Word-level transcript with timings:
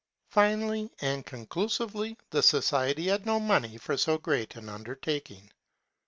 Finally 0.31 0.89
and 1.01 1.27
conclusively 1.27 2.17
the 2.31 2.41
society 2.41 3.05
had 3.09 3.23
no 3.23 3.39
money 3.39 3.77
for 3.77 3.95
so 3.95 4.17
great 4.17 4.55
an 4.55 4.67
undertaking. 4.67 5.51